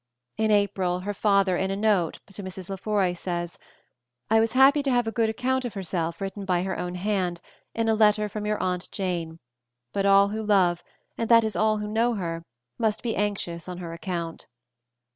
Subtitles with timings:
[0.35, 2.71] In April her father in a note to Mrs.
[2.71, 3.59] Lefroy says:
[4.31, 7.39] "I was happy to have a good account of herself written by her own hand,
[7.75, 9.37] in a letter from your Aunt Jane;
[9.93, 10.83] but all who love,
[11.19, 12.43] and that is all who know her,
[12.79, 14.47] must be anxious on her account."